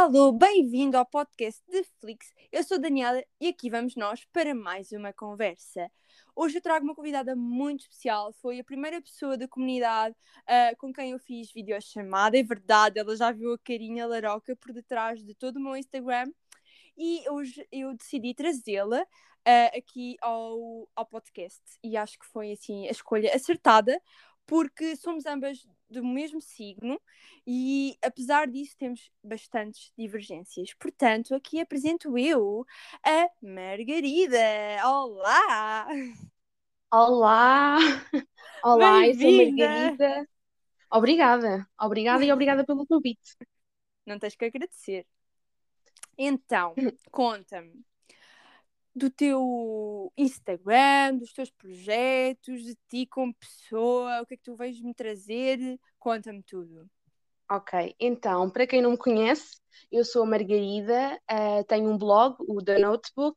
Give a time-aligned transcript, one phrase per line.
[0.00, 2.32] alô, bem-vindo ao podcast de Flix.
[2.50, 5.90] Eu sou Daniela e aqui vamos nós para mais uma conversa.
[6.34, 8.32] Hoje eu trago uma convidada muito especial.
[8.32, 12.38] Foi a primeira pessoa da comunidade uh, com quem eu fiz videochamada.
[12.38, 16.32] É verdade, ela já viu a carinha laroca por detrás de todo o meu Instagram.
[16.96, 21.60] E hoje eu decidi trazê-la uh, aqui ao, ao podcast.
[21.84, 24.00] E acho que foi assim a escolha acertada,
[24.46, 27.00] porque somos ambas do mesmo signo
[27.46, 30.72] e, apesar disso, temos bastantes divergências.
[30.74, 32.64] Portanto, aqui apresento eu
[33.04, 34.38] a Margarida.
[34.84, 35.86] Olá!
[36.92, 37.78] Olá!
[38.62, 40.28] Olá, eu sou Margarida.
[40.92, 43.36] Obrigada, obrigada e obrigada pelo convite.
[44.06, 45.06] Não tens que agradecer.
[46.16, 46.74] Então,
[47.10, 47.84] conta-me,
[48.94, 54.56] do teu Instagram, dos teus projetos, de ti como pessoa, o que é que tu
[54.56, 55.78] vais me trazer?
[55.98, 56.88] Conta-me tudo.
[57.50, 59.58] Ok, então, para quem não me conhece,
[59.90, 63.36] eu sou a Margarida, uh, tenho um blog, o The Notebook.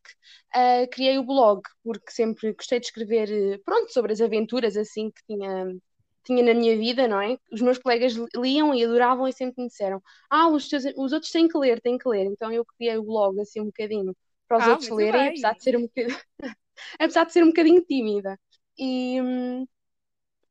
[0.55, 5.23] Uh, criei o blog porque sempre gostei de escrever, pronto, sobre as aventuras assim que
[5.25, 5.75] tinha,
[6.23, 7.37] tinha na minha vida, não é?
[7.51, 11.31] Os meus colegas liam e adoravam e sempre me disseram: Ah, os, teus, os outros
[11.31, 12.25] têm que ler, têm que ler.
[12.25, 14.15] Então eu criei o blog assim um bocadinho
[14.53, 15.29] para os ah, outros lerem, bem.
[15.29, 16.17] apesar de ser um bocadinho,
[16.99, 18.39] apesar de ser um bocadinho tímida.
[18.77, 19.17] E,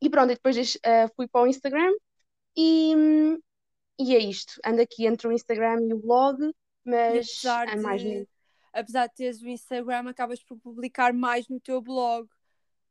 [0.01, 1.93] e pronto, e depois uh, fui para o Instagram
[2.57, 2.95] e,
[3.99, 4.55] e é isto.
[4.65, 6.39] Ando aqui entre o Instagram e o blog,
[6.85, 8.03] mas é mais
[8.73, 12.27] apesar de teres o Instagram, acabas por publicar mais no teu blog,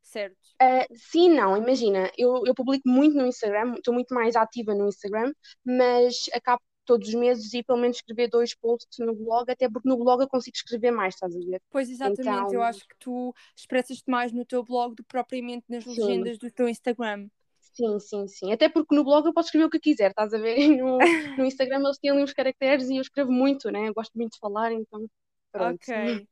[0.02, 0.38] certo?
[0.62, 4.88] Uh, sim, não, imagina, eu, eu publico muito no Instagram, estou muito mais ativa no
[4.88, 5.34] Instagram,
[5.66, 9.88] mas acabo todos os meses e pelo menos escrever dois posts no blog, até porque
[9.88, 11.62] no blog eu consigo escrever mais, estás a ver?
[11.70, 12.54] Pois exatamente, então...
[12.54, 15.92] eu acho que tu expressas-te mais no teu blog do que propriamente nas sim.
[15.92, 17.30] legendas do teu Instagram.
[17.62, 18.52] Sim, sim, sim.
[18.52, 20.58] Até porque no blog eu posso escrever o que quiser, estás a ver?
[20.84, 20.98] No,
[21.38, 23.88] no Instagram eles têm ali uns caracteres e eu escrevo muito, né?
[23.88, 25.08] Eu gosto muito de falar, então.
[25.50, 25.76] Pronto.
[25.76, 26.28] Ok.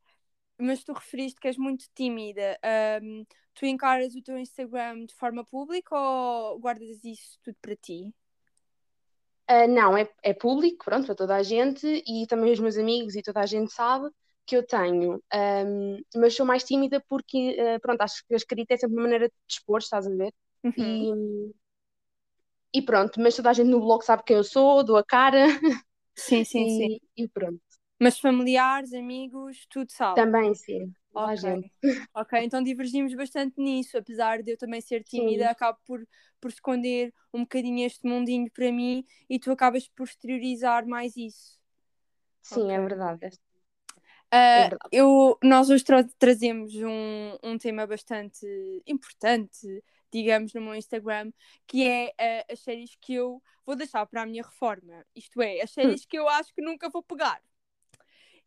[0.58, 2.60] Mas tu referiste que és muito tímida.
[3.02, 8.14] Um, tu encaras o teu Instagram de forma pública ou guardas isso tudo para ti?
[9.50, 13.16] Uh, não, é, é público, pronto, para toda a gente e também os meus amigos
[13.16, 14.08] e toda a gente sabe
[14.46, 18.74] que eu tenho, um, mas sou mais tímida porque, uh, pronto, acho que a escrita
[18.74, 20.34] é sempre uma maneira de expor, estás a ver?
[20.64, 21.10] Uhum.
[22.74, 25.04] E, e pronto, mas toda a gente no blog sabe quem eu sou, dou a
[25.04, 25.46] cara.
[26.16, 27.00] Sim, sim, e, sim.
[27.18, 27.62] E pronto.
[28.00, 30.22] Mas familiares, amigos, tudo sabe?
[30.22, 30.94] Também, sim.
[31.14, 31.38] Okay.
[31.38, 31.72] Gente.
[32.14, 35.50] ok, então divergimos bastante nisso, apesar de eu também ser tímida, sim.
[35.50, 36.08] acabo por,
[36.40, 41.60] por esconder um bocadinho este mundinho para mim e tu acabas por exteriorizar mais isso.
[42.42, 42.76] Sim, okay.
[42.76, 43.26] é verdade.
[43.26, 44.90] Uh, é verdade.
[44.92, 48.46] Eu, nós hoje tra trazemos um, um tema bastante
[48.86, 51.32] importante, digamos, no meu Instagram,
[51.66, 55.06] que é uh, as séries que eu vou deixar para a minha reforma.
[55.16, 56.06] Isto é, as séries hum.
[56.08, 57.42] que eu acho que nunca vou pegar.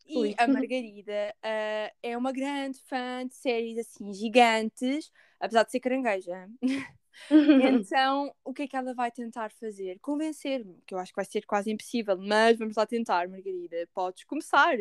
[0.07, 0.35] E Ui.
[0.39, 6.49] a Margarida uh, é uma grande fã de séries assim gigantes, apesar de ser carangueja.
[7.31, 9.99] então, o que é que ela vai tentar fazer?
[10.01, 13.89] Convencer-me, que eu acho que vai ser quase impossível, mas vamos lá tentar, Margarida.
[13.95, 14.77] Podes começar.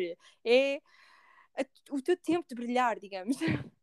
[0.46, 0.82] É
[1.90, 3.38] o teu tempo de brilhar, digamos.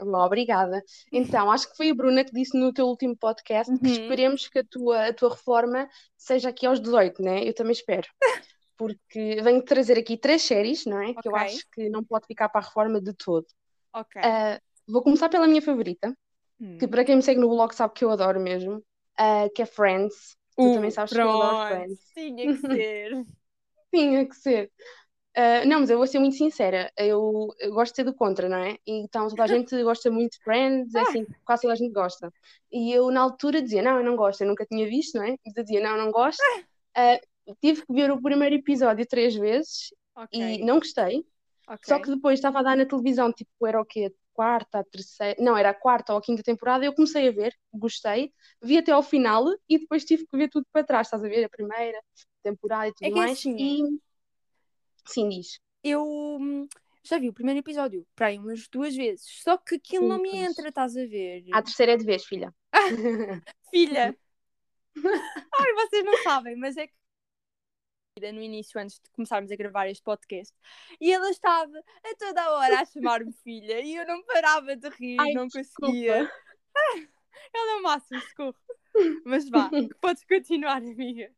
[0.00, 0.82] Obrigada.
[1.10, 3.78] Então, acho que foi a Bruna que disse no teu último podcast uhum.
[3.78, 7.42] que esperemos que a tua, a tua reforma seja aqui aos 18, né?
[7.42, 8.06] Eu também espero
[8.76, 11.10] porque venho trazer aqui três séries, não é?
[11.10, 11.22] Okay.
[11.22, 13.46] Que eu acho que não pode ficar para a reforma de todo.
[13.92, 14.20] Ok.
[14.20, 14.60] Uh,
[14.92, 16.16] vou começar pela minha favorita,
[16.60, 16.78] hum.
[16.78, 18.76] que para quem me segue no blog sabe que eu adoro mesmo,
[19.20, 20.36] uh, que é Friends.
[20.58, 21.30] Uh, tu também sabes pronto.
[21.30, 22.00] que eu adoro Friends.
[22.14, 23.24] Tinha que ser.
[23.92, 24.70] Tinha que ser.
[25.36, 28.48] Uh, não, mas eu vou ser muito sincera, eu, eu, gosto de ser do contra,
[28.48, 28.78] não é?
[28.86, 32.32] Então toda a gente gosta muito de Friends, é assim, quase toda a gente gosta.
[32.70, 35.34] E eu na altura dizia, não, eu não gosto, eu nunca tinha visto, não é?
[35.44, 36.40] E dizia, não, eu não gosto.
[36.96, 37.18] Uh,
[37.60, 40.56] tive que ver o primeiro episódio três vezes okay.
[40.56, 41.24] e não gostei.
[41.66, 41.78] Okay.
[41.86, 44.14] Só que depois estava a dar na televisão, tipo, era o quê?
[44.34, 46.84] Quarta, a terceira, não, era a quarta ou a quinta temporada.
[46.84, 50.66] Eu comecei a ver, gostei, vi até ao final e depois tive que ver tudo
[50.72, 51.44] para trás, estás a ver?
[51.44, 52.02] A primeira
[52.42, 53.38] temporada e tudo é mais.
[53.38, 54.00] Assim, e
[55.06, 55.60] sim, diz.
[55.84, 56.66] Eu hum,
[57.04, 60.18] já vi o primeiro episódio para aí umas duas vezes, só que aquilo sim, não
[60.18, 60.42] me pois.
[60.42, 61.44] entra, estás a ver?
[61.52, 62.52] A terceira é de vez, filha.
[63.70, 64.16] filha!
[65.60, 66.94] Ai, vocês não sabem, mas é que
[68.20, 70.54] no início, antes de começarmos a gravar este podcast,
[71.00, 74.88] e ela estava a toda a hora a chamar-me filha e eu não parava de
[74.90, 76.30] rir, Ai, não conseguia.
[76.76, 76.96] Ah,
[77.52, 78.54] ela é o máximo, socorro.
[79.24, 79.68] Mas vá,
[80.00, 81.28] podes continuar, amiga.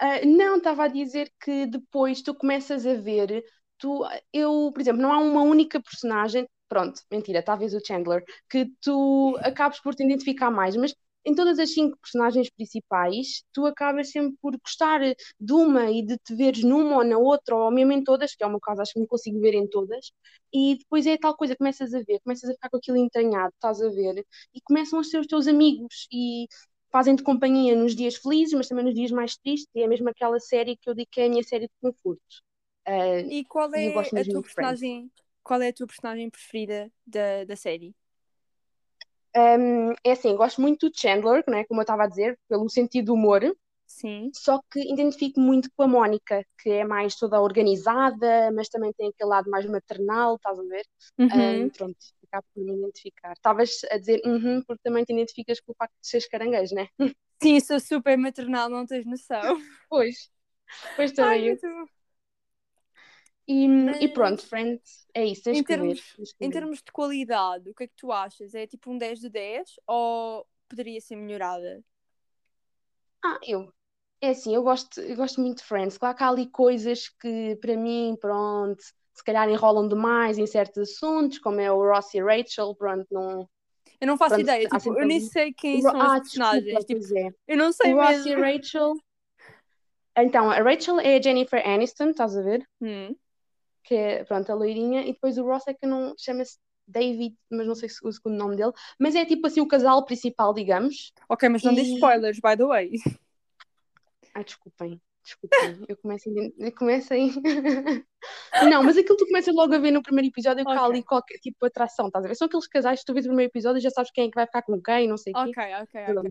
[0.00, 3.44] Uh, não, estava a dizer que depois tu começas a ver,
[3.76, 4.02] tu,
[4.32, 9.38] eu, por exemplo, não há uma única personagem, pronto, mentira, talvez o Chandler, que tu
[9.42, 14.36] acabes por te identificar mais, mas em todas as cinco personagens principais, tu acabas sempre
[14.40, 15.00] por gostar
[15.40, 18.42] de uma e de te veres numa ou na outra, ou mesmo em todas, que
[18.42, 20.10] é o meu caso, acho que me consigo ver em todas,
[20.52, 23.80] e depois é tal coisa, começas a ver, começas a ficar com aquilo entranhado, estás
[23.80, 24.24] a ver,
[24.54, 26.46] e começam a ser os teus amigos, e
[26.90, 30.38] fazem-te companhia nos dias felizes, mas também nos dias mais tristes, e é mesmo aquela
[30.40, 32.20] série que eu digo que é a minha série de conforto.
[32.86, 35.10] Uh, e qual é a tua personagem?
[35.42, 37.94] Qual é a tua personagem preferida da, da série?
[39.36, 43.06] Um, é assim, gosto muito do Chandler, né, como eu estava a dizer, pelo sentido
[43.06, 43.42] do humor.
[43.86, 44.30] Sim.
[44.34, 49.08] Só que identifico muito com a Mónica, que é mais toda organizada, mas também tem
[49.08, 50.84] aquele lado mais maternal, estás a ver?
[51.18, 51.64] Uhum.
[51.64, 51.96] Um, pronto,
[52.26, 53.32] acabo por me identificar.
[53.32, 56.88] Estavas a dizer uhum, porque também te identificas com o facto de seres caranguejo, né?
[57.42, 59.42] Sim, sou super maternal, não tens noção.
[59.90, 60.30] Pois,
[60.96, 61.50] pois também.
[61.50, 61.58] Ai,
[63.46, 64.00] e, Mas...
[64.00, 66.46] e pronto, Friends, é isso, tens em que termos, ver.
[66.46, 68.54] Em termos de qualidade, o que é que tu achas?
[68.54, 71.82] É tipo um 10 de 10 ou poderia ser melhorada?
[73.24, 73.72] Ah, eu.
[74.20, 75.98] É assim, eu gosto, eu gosto muito de Friends.
[75.98, 80.90] Claro que há ali coisas que, para mim, pronto, se calhar enrolam demais em certos
[80.90, 83.48] assuntos, como é o Ross e Rachel, pronto, não.
[84.00, 85.82] Eu não faço pronto, ideia, tipo, eu nem sei quem o...
[85.82, 86.64] são ah, os personagens.
[86.64, 87.30] Desculpa, tipo, é.
[87.48, 88.16] Eu não sei o mesmo.
[88.16, 88.94] Ross e Rachel.
[90.16, 92.64] Então, a Rachel é a Jennifer Aniston, estás a ver?
[92.80, 93.16] Hum
[93.82, 97.66] que é, pronto, a loirinha, e depois o Ross é que não chama-se David, mas
[97.66, 101.12] não sei se o segundo nome dele, mas é tipo assim o casal principal, digamos.
[101.28, 101.76] Ok, mas não e...
[101.76, 102.90] diz spoilers, by the way.
[104.34, 106.64] Ai, desculpem, desculpem, eu começo a.
[106.64, 107.16] Eu começo a...
[108.64, 110.82] não, mas aquilo que tu começas logo a ver no primeiro episódio é que okay.
[110.82, 112.34] há ali qualquer tipo de atração, estás a ver?
[112.34, 114.34] São aqueles casais que tu vês no primeiro episódio e já sabes quem é que
[114.34, 115.50] vai ficar com quem, não sei o quê.
[115.50, 116.30] Ok, ok, ok.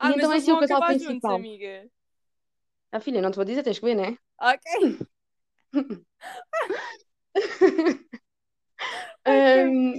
[0.00, 1.12] Ah, e então é assim o casal principal.
[1.12, 1.90] Juntos, amiga.
[2.90, 4.16] Ah, filha, não te vou dizer, tens que ver, né?
[4.40, 4.98] Ok.
[9.26, 9.92] um,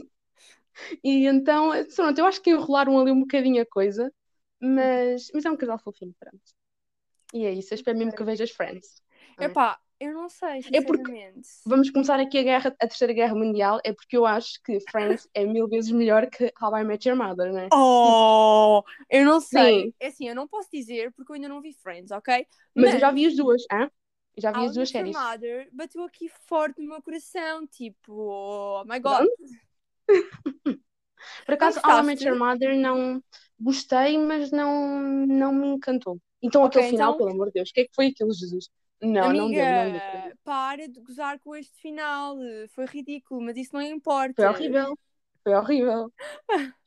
[1.03, 4.11] e então, pronto, eu acho que enrolaram ali um bocadinho a coisa,
[4.59, 6.39] mas, mas é um casal fofinho, pronto.
[7.33, 9.01] E é isso, eu espero mesmo que vejas Friends.
[9.39, 9.45] É?
[9.45, 11.31] Epá, eu não sei, É porque
[11.65, 15.27] vamos começar aqui a guerra, a terceira guerra mundial, é porque eu acho que Friends
[15.33, 17.67] é mil vezes melhor que How I Met Your Mother, né?
[17.71, 19.83] Oh, eu não sei.
[19.83, 19.93] Sim.
[19.99, 22.47] É assim, eu não posso dizer porque eu ainda não vi Friends, ok?
[22.73, 23.89] Mas, mas eu já vi as duas, hein?
[24.39, 25.15] Já vi as duas séries.
[25.15, 29.27] Mother bateu aqui forte no meu coração, tipo, oh my god.
[31.45, 33.21] Por acaso, How I Met Your Mother não
[33.59, 36.19] gostei, mas não, não me encantou.
[36.41, 37.17] Então, okay, aquele final, então...
[37.17, 38.69] pelo amor de Deus, o que é que foi aquilo, Jesus?
[39.01, 40.37] Não, Amiga, não deu, não deu.
[40.43, 42.37] Para de gozar com este final,
[42.69, 44.33] foi ridículo, mas isso não importa.
[44.35, 44.97] Foi horrível,
[45.43, 46.13] foi horrível.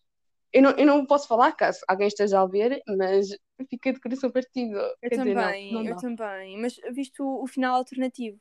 [0.53, 3.29] eu, não, eu não posso falar caso alguém esteja a ver, mas
[3.69, 4.77] fiquei de coração partido.
[4.77, 6.61] Eu Quer também, dizer, não, não eu também.
[6.61, 8.39] Mas viste o, o, final alternativo?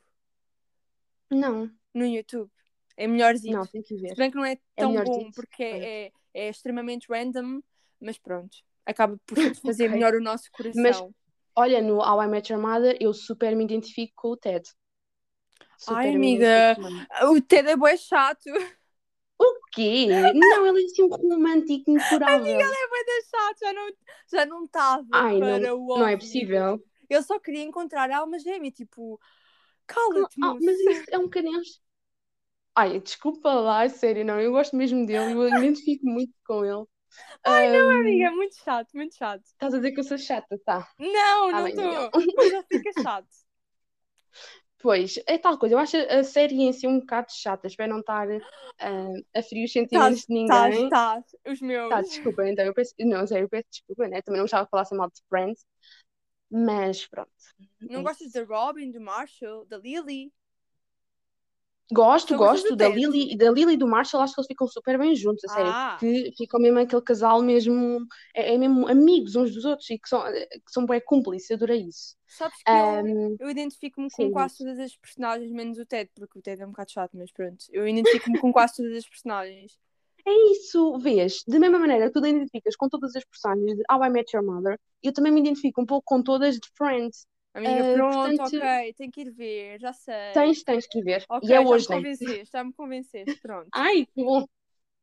[1.30, 1.70] Não.
[1.94, 2.50] No YouTube.
[2.96, 3.56] É melhorzinho.
[3.56, 4.10] Não, tem que ver.
[4.10, 7.62] Se bem que não é, é tão é bom, porque é, é, é, extremamente random,
[7.98, 8.58] mas pronto.
[8.84, 9.88] Acaba por fazer okay.
[9.88, 10.82] melhor o nosso coração.
[10.82, 11.02] Mas,
[11.56, 14.68] olha, no How I Met Your Mother, eu super me identifico com o Ted.
[15.78, 16.76] Super Ai, amiga,
[17.30, 18.44] o Ted é bem chato.
[19.72, 20.06] Quê?
[20.06, 22.36] Não, ele é assim um romântico incurável.
[22.36, 23.92] Amiga, ele é bem chato, já não
[24.30, 26.82] já não estava Ai, para não, o Não é possível.
[27.08, 29.18] Ele só queria encontrar a alma gêmea, tipo,
[29.86, 31.60] cala-te, ah, Mas isso é um bocadinho...
[32.74, 36.86] Ai, desculpa lá, sério, não, eu gosto mesmo dele, eu identifico muito com ele.
[37.44, 37.72] Ai, um...
[37.72, 39.44] não, amiga, é muito chato, muito chato.
[39.44, 40.88] Estás a dizer que eu sou chata, tá?
[40.98, 42.10] Não, tá não estou.
[42.36, 43.28] Mas já fica chato.
[44.82, 45.76] Pois, é tal coisa.
[45.76, 47.68] Eu acho a série em si um bocado chata.
[47.68, 50.84] Espero não estar uh, a ferir os sentimentos de ninguém.
[50.84, 51.88] Estás, os meus.
[51.88, 52.92] Tá, desculpa, então eu peço.
[52.98, 54.20] Não, sério, eu peço desculpa, né?
[54.22, 55.64] Também não gostava de falar assim mal de Friends.
[56.50, 57.30] Mas pronto.
[57.80, 60.32] Não é gostas da Robin, do Marshall, da Lily?
[61.90, 65.14] Gosto, gosto da Lily, da Lily e do Marshall, acho que eles ficam super bem
[65.14, 65.96] juntos, a sério, ah.
[66.00, 70.08] que ficam mesmo aquele casal mesmo, é, é, mesmo amigos uns dos outros e que
[70.08, 72.16] são, que são bem cúmplices, eu adorei isso.
[72.26, 76.38] Sabes que um, eu, eu identifico-me com quase todas as personagens, menos o Ted, porque
[76.38, 79.72] o Ted é um bocado chato, mas pronto, eu identifico-me com quase todas as personagens.
[80.24, 81.42] É isso, vês?
[81.48, 84.36] Da mesma maneira que tu te identificas com todas as personagens de How I Met
[84.36, 87.26] Your Mother, eu também me identifico um pouco com todas de Friends.
[87.54, 90.14] Amiga, uh, pronto, portanto, ok, tenho que ir ver, já sei.
[90.34, 91.26] Tens, tens que ir ver.
[91.28, 92.02] Okay, e é hoje, já me né?
[92.02, 93.70] convenceste, já me convenceste, pronto.
[93.72, 94.44] Ai, que bom.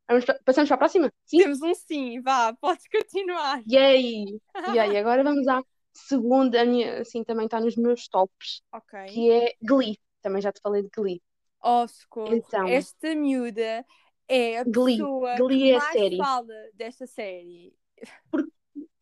[0.08, 1.12] Vamos, passamos para a próxima?
[1.24, 1.38] Sim?
[1.38, 3.62] Temos um sim, vá, podes continuar.
[3.66, 4.40] Yay!
[4.66, 5.62] Yay, agora vamos à
[5.94, 6.62] segunda,
[7.00, 8.92] assim, também está nos meus tops, Ok.
[9.06, 9.98] que é Glee.
[10.22, 11.22] Também já te falei de Glee.
[11.62, 12.32] Oh, socorro.
[12.34, 13.84] Então, Esta miúda
[14.28, 14.98] é a Glee.
[14.98, 16.16] pessoa Glee que é mais série.
[16.16, 17.74] fala desta série.
[18.30, 18.50] Porque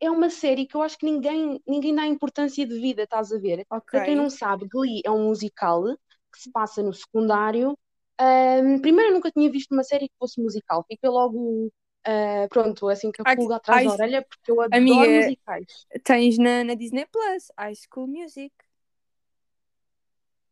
[0.00, 3.38] é uma série que eu acho que ninguém, ninguém dá importância de vida, estás a
[3.38, 3.66] ver?
[3.70, 3.80] Okay.
[3.90, 5.84] Para quem não sabe, Glee é um musical
[6.32, 7.76] que se passa no secundário.
[8.20, 12.88] Um, primeiro, eu nunca tinha visto uma série que fosse musical, fiquei logo uh, pronto,
[12.88, 15.86] assim que a pulga atrás da orelha, porque eu adoro amiga, musicais.
[16.04, 18.52] Tens na, na Disney Plus, High School Music.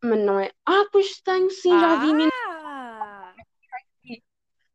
[0.02, 0.50] Mas não é.
[0.64, 2.28] Ah, pois tenho, sim, já vi.
[2.52, 3.34] Ah!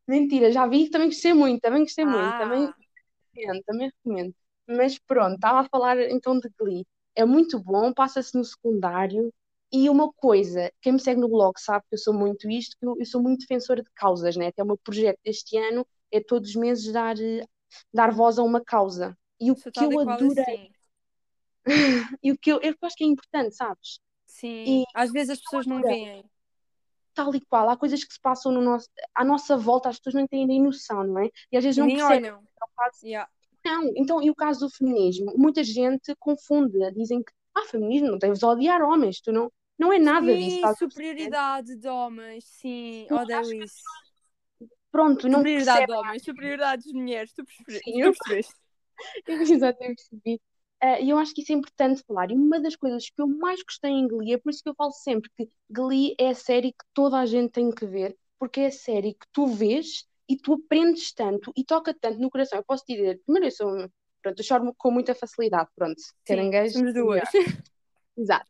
[0.07, 2.73] Mentira, já vi, também gostei muito, também gostei muito, também Ah!
[3.33, 4.35] recomendo, também recomendo.
[4.67, 6.85] Mas pronto, estava a falar então de Glee.
[7.15, 9.33] É muito bom, passa-se no secundário.
[9.73, 12.85] E uma coisa, quem me segue no blog sabe que eu sou muito isto, que
[12.85, 14.47] eu, eu sou muito defensora de causas, né?
[14.47, 17.45] Até o meu projeto deste ano é todos os meses dar, eh,
[17.93, 19.17] dar voz a uma causa.
[19.39, 20.71] E o Sou que e eu adorei, assim.
[22.21, 23.99] e o que eu, eu acho que é importante, sabes?
[24.25, 24.83] Sim.
[24.93, 26.25] Às vezes as pessoas não veem.
[27.13, 27.69] tal e qual.
[27.69, 30.61] Há coisas que se passam no nosso, à nossa volta, as pessoas não têm nem
[30.61, 31.29] noção, não é?
[31.51, 32.31] E às vezes E não nem percebem.
[32.31, 32.43] olham.
[32.43, 33.29] É o caso- Yeah.
[33.65, 35.33] Não, então, e o caso do feminismo?
[35.37, 39.99] Muita gente confunde, dizem que, ah, feminismo, não deves odiar homens, tu não, não é
[39.99, 41.35] nada disso, Sim, a perceber?
[41.37, 42.45] superioridade de homens.
[42.45, 43.91] Sim, Eu odeio que isso.
[44.91, 45.93] Pronto, não Superioridade de percebem.
[45.93, 47.33] homens, superioridade dos mulheres.
[47.33, 47.83] Tu percebes?
[47.83, 48.55] Sim, Tu eu- percebeste?
[49.27, 50.41] Exato, eu percebi.
[50.81, 52.31] Ah, E eu acho que isso é importante falar.
[52.31, 54.75] E uma das coisas que eu mais gostei em Glee, é por isso que eu
[54.75, 58.61] falo sempre que Glee é a série que toda a gente tem que ver, porque
[58.61, 62.57] é a série que tu vês e tu aprendes tanto e toca tanto no coração.
[62.57, 63.89] Eu posso te dizer, primeiro eu sou,
[64.21, 66.73] pronto, eu choro com muita facilidade, pronto, caranguejo.
[66.73, 67.29] somos duas.
[68.15, 68.49] Exato.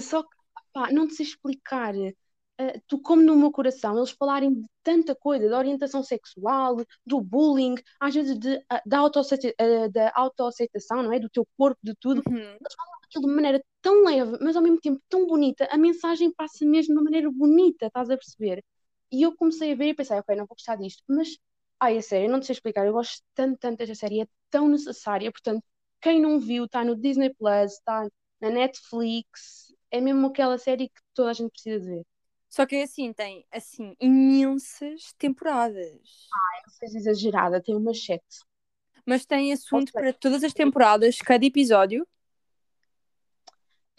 [0.00, 0.30] Só que,
[0.72, 1.94] pá, não te sei explicar.
[2.60, 7.20] Eh, tu, como no meu coração, eles falarem de tanta coisa, da orientação sexual, do
[7.20, 11.20] bullying, às vezes de, ah, da autoaceita- eh, da autoaceitação, não é?
[11.20, 12.22] Do teu corpo, de tudo.
[12.26, 12.36] Uhum.
[12.36, 15.68] Eles falam daquilo de maneira tão leve, mas ao mesmo tempo tão bonita.
[15.70, 18.64] A mensagem passa mesmo de uma maneira bonita, estás a perceber?
[19.10, 21.02] E eu comecei a ver e pensei, ok, não vou gostar disto.
[21.06, 21.36] Mas,
[21.80, 22.86] ai, a sério, eu não te sei explicar.
[22.86, 25.30] Eu gosto tanto, tanto desta série, é tão necessária.
[25.32, 25.64] Portanto,
[26.00, 28.06] quem não viu, está no Disney Plus, está
[28.40, 29.74] na Netflix.
[29.90, 32.06] É mesmo aquela série que toda a gente precisa de ver.
[32.48, 36.00] Só que é assim, tem assim imensas temporadas.
[36.66, 38.24] Não seja exagerada, tem umas sete.
[39.04, 42.06] Mas tem assunto para todas as temporadas, cada episódio.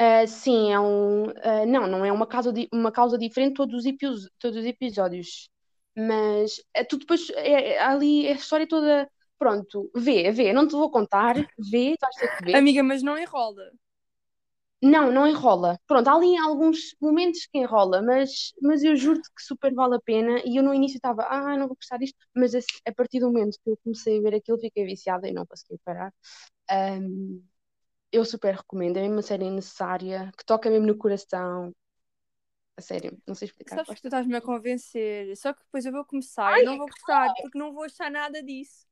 [0.01, 1.25] Ah, sim, é um.
[1.43, 5.49] ah, não, não é uma causa, uma causa diferente todos os, todos os episódios.
[5.97, 7.29] Mas é, tu depois.
[7.31, 9.09] É, é- ali a história toda.
[9.37, 10.53] Pronto, vê, vê.
[10.53, 11.35] Não te vou contar.
[11.57, 12.59] Vê, tu vais ter que ver.
[12.59, 13.71] Amiga, mas não enrola.
[14.81, 15.77] Não, não enrola.
[15.87, 19.99] Pronto, há ali alguns momentos que enrola, mas, mas eu juro-te que super vale a
[20.01, 20.41] pena.
[20.45, 23.27] E eu no início estava, ah, não vou gostar disto, mas a, a partir do
[23.27, 26.13] momento que eu comecei a ver aquilo, fiquei viciada e não consegui parar.
[26.69, 27.41] Ahm,
[28.11, 31.73] eu super recomendo, é uma série necessária, que toca mesmo no coração.
[32.77, 33.75] A sério, não sei explicar.
[33.75, 35.35] Sabes que tu estás-me a convencer.
[35.35, 38.41] Só que depois eu vou começar e não vou gostar, porque não vou achar nada
[38.41, 38.87] disso.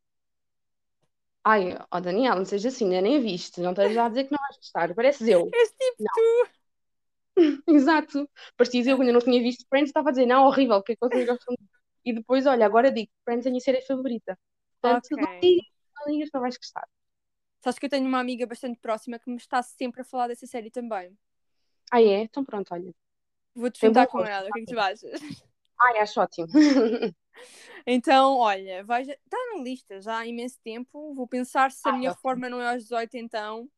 [1.44, 4.40] Ai, ó Daniel, não seja assim, ainda nem viste, não estás a dizer que não
[4.40, 5.50] vais gostar, pareces eu.
[5.56, 6.58] És tipo tu.
[7.68, 8.30] Exato.
[8.58, 11.10] Parecias eu quando eu não tinha visto Friends, estava a dizer, não, horrível, porque é
[11.10, 11.38] que de...
[12.06, 14.38] E depois, olha, agora digo, Friends é a minha série favorita.
[14.82, 15.40] Portanto, não Ok.
[15.42, 16.88] digas, não digas, não vais gostar.
[17.60, 20.46] Sabes que eu tenho uma amiga bastante próxima que me está sempre a falar dessa
[20.46, 21.18] série também.
[21.92, 22.22] Ah, é?
[22.22, 22.94] Então pronto, olha.
[23.56, 25.22] Vou-te juntar com gosto, ela, o que é que tu achas?
[25.80, 26.48] Ai, acho ótimo.
[27.86, 29.08] Então, olha, vais...
[29.08, 31.14] está na lista já há imenso tempo.
[31.14, 32.18] Vou pensar se a Ai, minha ótimo.
[32.18, 33.70] reforma não é aos 18, então.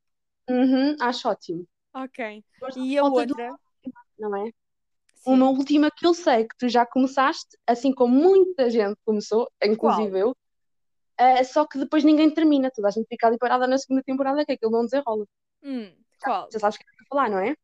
[0.50, 1.68] Uhum, acho ótimo.
[1.94, 2.44] Ok.
[2.78, 3.56] E a outra?
[4.18, 4.46] Não é?
[4.46, 5.34] Sim.
[5.34, 10.18] Uma última que eu sei que tu já começaste, assim como muita gente começou, inclusive
[10.18, 10.36] eu,
[11.20, 14.46] eh, só que depois ninguém termina, toda a gente fica ali parada na segunda temporada,
[14.46, 15.26] que aquilo não desenrola.
[15.64, 16.50] Hum, qual?
[16.52, 17.56] Já sabes o que eu vou falar, não é?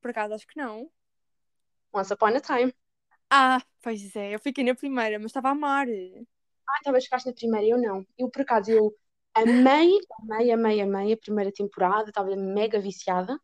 [0.00, 0.90] Por acaso acho que não.
[1.92, 2.72] Once Upon a Time.
[3.30, 5.86] Ah, pois é, eu fiquei na primeira, mas estava a amar.
[6.68, 8.06] Ah, talvez ficaste na primeira, eu não.
[8.18, 8.94] Eu, por acaso, eu
[9.34, 13.38] amei, amei, amei, amei a primeira temporada, estava mega viciada.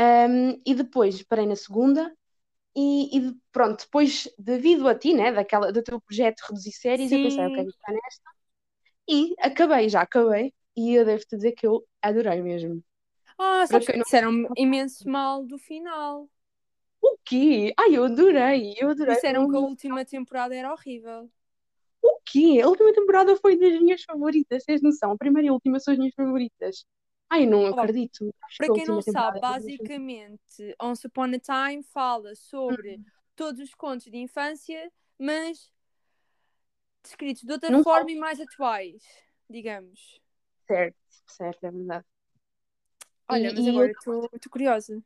[0.00, 2.16] Um, e depois parei na segunda
[2.76, 7.20] e, e pronto, depois, devido a ti, né, daquela, do teu projeto reduzir séries, eu
[7.20, 7.64] pensei, ok, Sim.
[7.64, 8.30] vou ficar nesta.
[9.08, 10.52] E acabei, já acabei.
[10.76, 12.82] E eu devo-te dizer que eu adorei mesmo.
[13.38, 14.04] Ah, sabes quem que não...
[14.04, 16.28] disseram imenso mal do final.
[17.02, 17.72] O quê?
[17.78, 19.14] Ai, eu adorei, eu adorei.
[19.14, 21.30] Disseram que a última temporada era horrível.
[22.02, 22.60] O quê?
[22.62, 25.12] A última temporada foi das minhas favoritas, tens noção?
[25.12, 26.84] A primeira e a última são as minhas favoritas.
[27.28, 28.34] Ai, não acredito.
[28.58, 33.04] Para quem não sabe, basicamente, Once Upon a Time fala sobre Hum.
[33.36, 35.70] todos os contos de infância, mas
[37.02, 39.02] descritos de outra Não forma e mais atuais,
[39.48, 40.20] digamos.
[40.66, 42.04] Certo, certo, é verdade.
[43.28, 45.02] Olha, E, mas e agora eu- estou curiosa.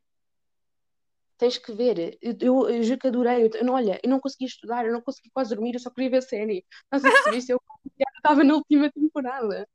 [1.36, 3.44] tens que ver, eu, eu, eu juro que adorei.
[3.44, 5.90] Eu, eu não, olha, eu não conseguia estudar, eu não conseguia quase dormir, eu só
[5.90, 6.64] queria ver a série.
[6.84, 7.40] Estás a perceber?
[7.40, 7.60] Se eu
[7.98, 9.68] já estava na última temporada.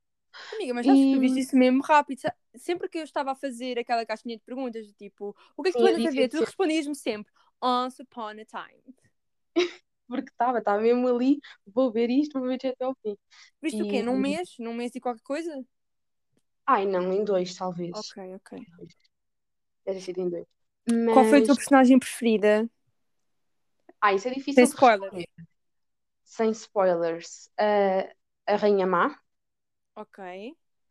[0.52, 2.22] Amiga, mas sabes que tu E viste isso mesmo rápido.
[2.56, 5.72] Sempre que eu estava a fazer aquela caixinha de perguntas, do tipo, o que é
[5.72, 6.28] que tu eu andas a ver?
[6.28, 8.84] isso Tu respondias-me sempre, Once Upon a Time.
[10.10, 13.18] porque estava, estava mesmo ali, vou ver isto, vou ver isto até ao fim.
[13.62, 14.02] Viste o quê?
[14.02, 14.56] E- Num mês?
[14.60, 15.66] Num mês e qualquer coisa?
[16.66, 18.00] Ai, não, em dois, talvez.
[18.00, 18.54] Ok, ok.
[19.86, 20.46] Deve sido em dois.
[21.10, 22.70] Qual foi a tua Mas, personagem preferida?
[24.02, 25.14] ah, isso é difícil Sem de spoiler.
[25.14, 25.28] responder.
[26.26, 27.50] Sem spoilers.
[27.58, 28.08] Ah,
[28.48, 29.20] a Rainha Má
[29.96, 30.20] Ok.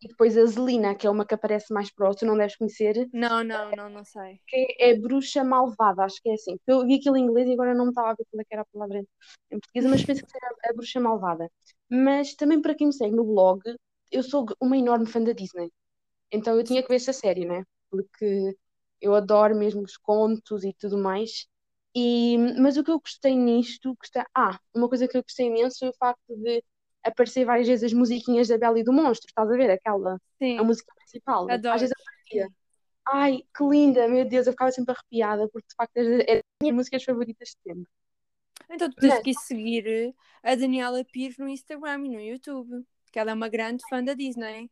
[0.03, 3.09] E depois a Zelina, que é uma que aparece mais próximo, tu não deves conhecer,
[3.13, 4.41] Não, não, não, não sei.
[4.47, 6.59] que é Bruxa Malvada, acho que é assim.
[6.67, 8.63] Eu vi aquilo em inglês e agora não me estava a ver qual é era
[8.63, 8.99] a palavra
[9.51, 11.51] em português, mas penso que era a Bruxa Malvada.
[11.91, 13.61] Mas também para quem me segue no blog,
[14.11, 15.71] eu sou uma enorme fã da Disney.
[16.33, 17.65] Então eu tinha que ver esta série, né?
[17.91, 18.57] Porque
[19.01, 21.47] eu adoro mesmo os contos e tudo mais.
[21.95, 25.79] E, mas o que eu gostei nisto, gostei, ah, uma coisa que eu gostei imenso
[25.81, 26.63] foi o facto de
[27.09, 29.71] aparecer várias vezes as musiquinhas da Bela e do Monstro, estás a ver?
[29.71, 31.47] Aquela, a Sim, música principal.
[31.49, 31.79] Às adoro.
[31.79, 32.49] vezes aparecia.
[33.11, 36.43] Ai, que linda, meu Deus, eu ficava sempre arrepiada, porque de facto é é das
[36.63, 37.91] minhas músicas favoritas de sempre.
[38.71, 42.85] Então tu tens Mas- que ir seguir a Daniela Pires no Instagram e no YouTube,
[43.11, 44.71] que ela é uma grande fã da Disney.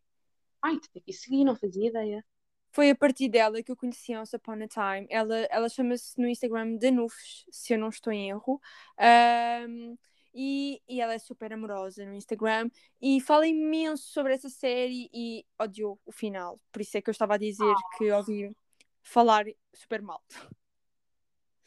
[0.62, 2.24] Ai, te que seguir, não fazia ideia.
[2.72, 5.06] Foi a partir dela que eu conheci a Once Upon a Time.
[5.08, 8.60] Ela, ela chama-se no Instagram Danufes, se eu não estou em erro.
[8.98, 9.96] Ahm,
[10.38, 12.68] e, e ela é super amorosa no Instagram
[13.00, 16.60] e fala imenso sobre essa série e odiou o final.
[16.70, 18.54] Por isso é que eu estava a dizer que ouvi
[19.02, 20.22] falar super mal.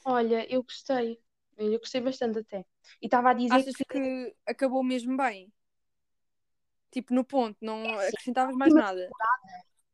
[0.05, 1.19] Olha, eu gostei.
[1.57, 2.63] Eu gostei bastante até.
[3.01, 5.51] E estava a dizer Achas que que acabou mesmo bem?
[6.91, 9.09] Tipo, no ponto, não É assim, acrescentavas mais nada.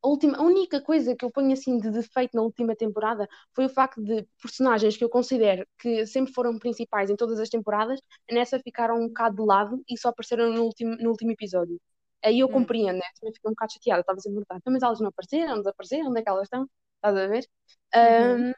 [0.05, 3.65] A, última, a única coisa que eu ponho assim de defeito na última temporada foi
[3.65, 7.99] o facto de personagens que eu considero que sempre foram principais em todas as temporadas,
[8.31, 11.79] nessa ficaram um bocado de lado e só apareceram no último, no último episódio.
[12.23, 12.53] Aí eu Hum.
[12.53, 13.03] compreendo, né?
[13.19, 16.23] Também fiquei um bocado chateada, estava sempre "Então, mas elas não apareceram, desapareceram, onde é
[16.23, 16.67] que elas estão?
[16.97, 17.47] Estás a ver?
[17.95, 18.51] Uhum.
[18.51, 18.53] Ahm,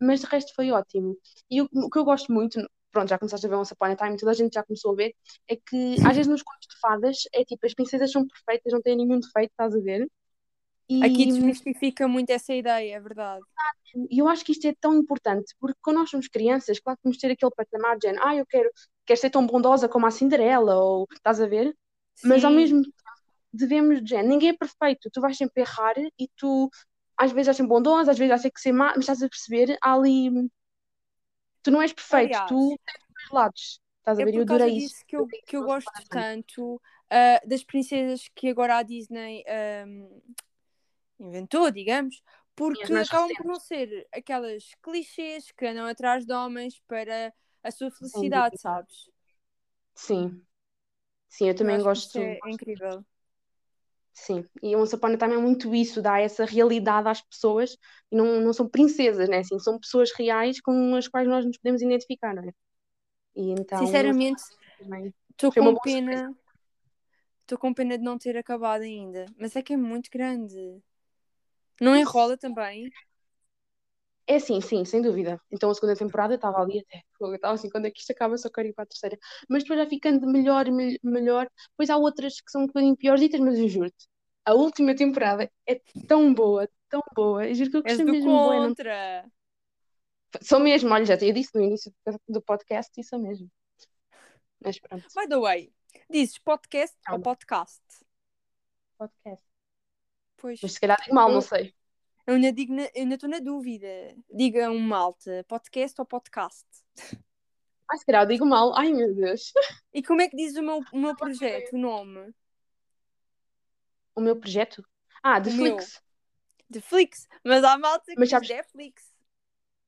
[0.00, 1.16] mas de resto foi ótimo.
[1.50, 3.96] E o, o que eu gosto muito, pronto, já começaste a ver Once Upon a
[3.96, 5.14] Time, toda a gente já começou a ver,
[5.48, 8.82] é que às vezes nos contos de fadas é tipo, as princesas são perfeitas, não
[8.82, 10.08] têm nenhum defeito, estás a ver?
[11.00, 13.44] Aqui E, desmistifica muito essa ideia, é verdade.
[14.10, 17.04] e eu acho que isto é tão importante, porque quando nós somos crianças, claro que
[17.04, 18.70] vamos ter aquele patamar de género, ah, eu quero,
[19.04, 21.76] quero ser tão bondosa como a Cinderela, ou estás a ver?
[22.24, 22.56] Mas ao Sim.
[22.56, 22.96] mesmo tempo
[23.52, 26.70] devemos, de género, ninguém é perfeito, tu vais sempre errar e tu
[27.16, 29.28] às vezes vais ser bondosa, às vezes vais ter que ser má, mas estás a
[29.28, 30.30] perceber, há ali,
[31.62, 34.34] tu não és perfeito, Aliás, tu tens dois lados, estás a É ver?
[34.34, 35.04] Eu por causa adorei isso.
[35.06, 40.08] que eu, que eu gosto tanto ah, das princesas que agora a Disney ahm,
[41.22, 42.22] inventou, digamos,
[42.74, 47.32] Sim, porque acabam por não ser aquelas clichês que andam atrás de homens para
[47.62, 48.60] a sua felicidade, dúvida.
[48.60, 49.10] sabes?
[49.94, 50.42] Sim,
[51.28, 53.04] sim, eu Eu também que gosto, é gosto incrível.
[54.14, 57.76] Sim, e Once Upon a Time é muito isso, dá essa realidade às pessoas
[58.10, 59.38] e não, não são princesas, né?
[59.38, 62.52] Assim, são pessoas reais com as quais nós nos podemos identificar, não é?
[63.36, 64.42] E então, Sinceramente,
[64.78, 66.34] também estou com pena,
[67.42, 70.82] estou com pena de não ter acabado ainda, mas é que é muito grande.
[71.80, 72.90] Não enrola também?
[74.26, 75.40] É sim, sim, sem dúvida.
[75.50, 78.38] Então a segunda temporada estava ali até, eu estava assim, quando é que isto acaba,
[78.38, 79.18] só quero ir para a terceira.
[79.48, 81.48] Mas depois já ficando melhor, mel- melhor.
[81.70, 84.06] Depois há outras que são um bocadinho piorzitas, mas eu juro-te,
[84.44, 87.46] a última temporada é tão boa, tão boa.
[87.46, 88.68] Eu juro que eu gostei mesmo bué, não...
[88.68, 89.24] contra.
[90.40, 91.92] Sou mesmo, olha, já tinha dito no início
[92.28, 93.50] do podcast sou mesmo.
[94.64, 95.72] Mas pronto, By the way,
[96.10, 97.82] dizes podcast ou podcast?
[98.96, 99.51] podcast.
[100.42, 101.72] Pois, Mas se calhar digo mal, não eu, sei.
[102.26, 103.86] eu ainda digo na- eu ainda estou na dúvida.
[104.34, 106.66] Diga um malta, podcast ou podcast?
[107.88, 108.74] Ai, se calhar digo mal.
[108.76, 109.52] Ai, meu Deus.
[109.94, 112.34] E como é que diz o meu, o meu projeto, o nome?
[114.16, 114.84] O meu projeto?
[115.22, 115.50] Ah, de.
[115.50, 116.02] Flix.
[116.68, 117.28] De Flix.
[117.44, 119.04] Mas há malta que Mas sabes, Netflix.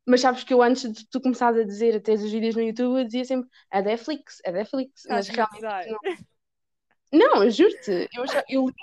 [0.07, 3.01] mas sabes que eu antes de tu começares a dizer até os vídeos no YouTube,
[3.01, 5.03] eu dizia sempre a Netflix, a Netflix.
[5.09, 5.99] Mas a realmente não.
[7.13, 8.09] Não, juro-te.
[8.13, 8.75] Eu, achava- eu li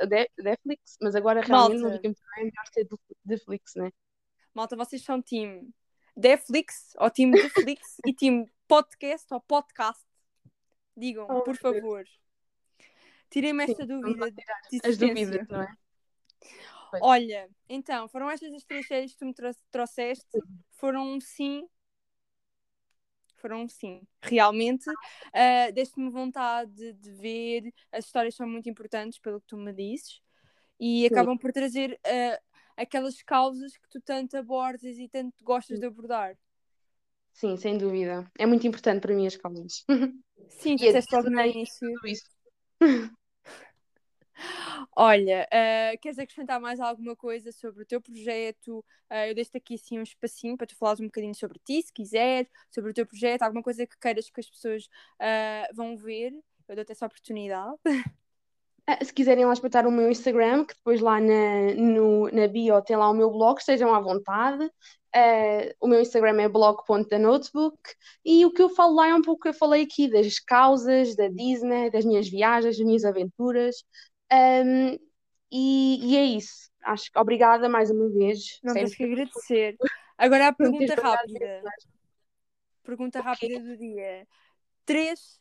[0.00, 0.06] a
[0.42, 2.40] Netflix, mas agora realmente não Malta, fica muito bem.
[2.40, 2.88] É melhor ser
[3.24, 3.90] Netflix, né?
[4.52, 5.70] malta, vocês são time
[6.16, 10.04] Netflix ou time Netflix e time podcast ou podcast?
[10.96, 12.04] Digam, Oh, por favor.
[13.30, 14.26] Tirem-me esta dúvida
[14.84, 15.72] as dúvidas, não é?
[17.00, 20.26] Olha, então, foram estas as três séries que tu me tro- trouxeste?
[20.72, 21.68] Foram um sim?
[23.40, 24.02] Foram um sim.
[24.22, 24.84] Realmente,
[25.32, 27.72] ah, deste-me vontade de, ver.
[27.90, 30.20] As histórias são muito importantes, pelo que tu me dizes,
[30.78, 32.40] e Sim, acabam por trazer ah,
[32.76, 36.36] aquelas causas que tu tanto abordas e tanto gostas de abordar.
[37.32, 38.30] sim, sem dúvida.
[38.38, 39.84] É muito importante para mim as causas.
[40.48, 41.88] Sim, tu disseste logo no início.
[41.94, 42.30] tudo isso.
[44.96, 48.78] Olha, uh, queres acrescentar mais alguma coisa sobre o teu projeto?
[49.10, 51.92] Uh, eu deixo-te aqui assim um espacinho para tu falares um bocadinho sobre ti, se
[51.92, 54.84] quiseres, sobre o teu projeto, alguma coisa que queiras que as pessoas
[55.20, 56.32] uh, vão ver.
[56.68, 57.76] Eu dou-te essa oportunidade.
[59.04, 62.96] Se quiserem lá espreitar o meu Instagram, que depois lá na, no, na bio tem
[62.96, 64.64] lá o meu blog, estejam à vontade.
[65.14, 67.76] Uh, o meu Instagram é blog.danotebook
[68.24, 70.38] e o que eu falo lá é um pouco o que eu falei aqui das
[70.38, 73.84] causas, da Disney, das minhas viagens, das minhas aventuras.
[74.32, 74.98] Um,
[75.50, 76.70] e, e, é isso.
[76.82, 78.60] Acho que obrigada mais uma vez.
[78.62, 79.76] Não tens que agradecer.
[80.16, 81.62] Agora a pergunta rápida.
[82.82, 84.26] Pergunta rápida do dia.
[84.84, 85.40] Três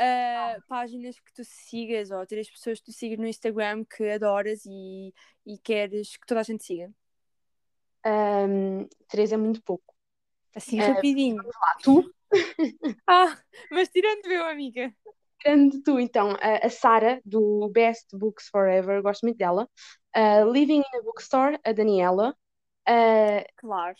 [0.00, 4.64] uh, páginas que tu sigas ou três pessoas que tu sigas no Instagram que adoras
[4.64, 5.14] e,
[5.46, 6.90] e queres que toda a gente siga?
[8.06, 9.94] Um, três é muito pouco.
[10.54, 11.36] Assim, uh, rapidinho.
[11.36, 12.12] Lá, tu?
[13.06, 13.38] ah,
[13.70, 14.92] mas tirando meu, amiga.
[15.40, 19.68] Tirando tu, então, a, a Sara, do Best Books Forever, gosto muito dela.
[20.16, 22.34] Uh, Living in a Bookstore, a Daniela.
[22.88, 23.96] Uh, claro.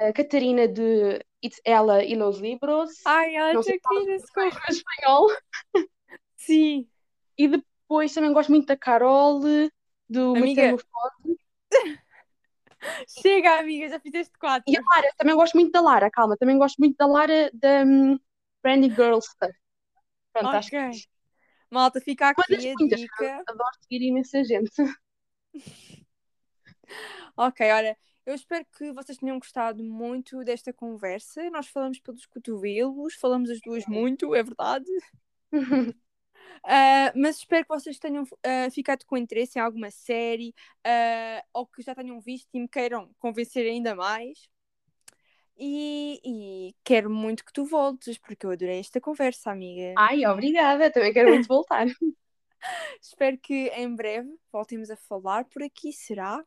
[0.00, 2.90] A Catarina de It's Ela e Los Libros.
[3.04, 5.28] Ai, ela não sei aqui em espanhol.
[6.36, 6.88] Sim.
[7.36, 9.40] E depois também gosto muito da Carol,
[10.08, 10.62] do Amiga.
[10.62, 11.38] Metamorfose.
[13.20, 14.64] Chega, amiga, já fizeste quatro.
[14.66, 17.84] E a Lara, também gosto muito da Lara, calma, também gosto muito da Lara da
[17.84, 18.18] um,
[18.62, 19.54] Brandy Girlster.
[20.32, 20.58] Pronto, okay.
[20.58, 21.08] acho que.
[21.70, 23.42] Malta, fica aqui a muitas, dica.
[23.46, 24.74] Adoro seguir imensa gente.
[27.36, 31.48] ok, olha, eu espero que vocês tenham gostado muito desta conversa.
[31.50, 34.90] Nós falamos pelos cotovelos, falamos as duas muito, é verdade.
[35.52, 35.94] Uh,
[37.16, 40.54] mas espero que vocês tenham uh, ficado com interesse em alguma série
[40.86, 44.48] uh, ou que já tenham visto e me queiram convencer ainda mais.
[45.62, 49.92] E, e, quero muito que tu voltes, porque eu adorei esta conversa, amiga.
[49.98, 51.86] Ai, obrigada, também quero muito voltar.
[53.00, 56.42] espero que em breve voltemos a falar por aqui, será?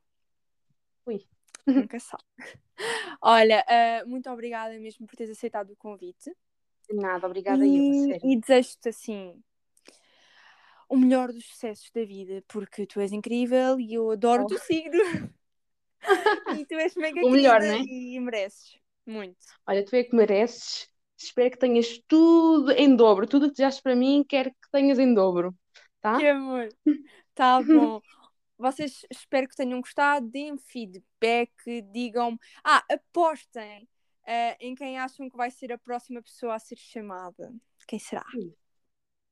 [1.05, 1.23] Ui.
[1.65, 2.23] Nunca sabe.
[3.21, 3.63] Olha,
[4.07, 6.35] muito obrigada mesmo por teres aceitado o convite.
[6.89, 9.41] Nada, obrigada e, eu, E desejo-te assim
[10.89, 14.57] o melhor dos sucessos da vida, porque tu és incrível e eu adoro o teu
[14.57, 14.61] oh.
[14.61, 15.33] signo.
[16.59, 17.77] e tu és mega o melhor, né?
[17.79, 19.37] e mereces muito.
[19.67, 20.87] Olha, tu é que mereces.
[21.17, 23.27] Espero que tenhas tudo em dobro.
[23.27, 25.55] Tudo que desejas para mim, quero que tenhas em dobro.
[26.01, 26.17] Tá?
[26.17, 26.69] Que amor.
[27.33, 28.01] Tá bom.
[28.57, 30.27] Vocês espero que tenham gostado.
[30.29, 31.51] Deem feedback,
[31.91, 32.37] digam-me.
[32.63, 33.87] Ah, apostem
[34.23, 37.53] uh, em quem acham que vai ser a próxima pessoa a ser chamada.
[37.87, 38.25] Quem será?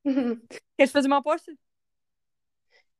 [0.77, 1.51] Queres fazer uma aposta?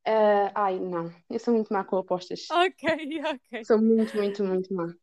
[0.08, 1.14] Uh, ai, não.
[1.30, 2.48] Eu sou muito má com apostas.
[2.50, 2.90] Ok,
[3.26, 3.66] ok.
[3.66, 4.94] Sou muito, muito, muito má.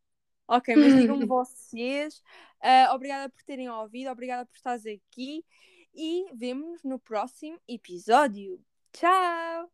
[0.49, 2.23] Ok, mas digam-me vocês.
[2.63, 5.45] Uh, obrigada por terem ouvido, obrigada por estares aqui
[5.95, 8.61] e vemo-nos no próximo episódio.
[8.93, 9.67] Tchau!